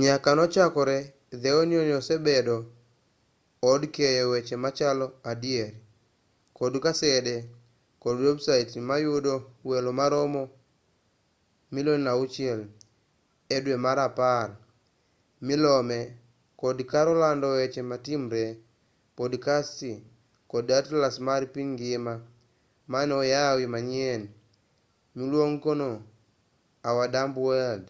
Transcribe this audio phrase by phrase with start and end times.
[0.00, 0.96] nyaka nochakre
[1.42, 2.56] the onion osebedo
[3.70, 5.72] od keyo weche machalo adier
[6.58, 7.36] kod kasede
[8.02, 9.34] kod websait manoyudo
[9.68, 10.42] welo maromo
[11.72, 12.62] 5,000,000
[13.56, 14.48] edwe mar apar
[15.46, 16.00] milome
[16.60, 18.44] kod kar lando weche matimre
[19.18, 19.80] podcasts
[20.52, 22.14] kod atlas mar piny ngima
[22.92, 24.22] mane oyaw manyien
[25.16, 26.02] miluongonii
[26.88, 27.84] our dumb world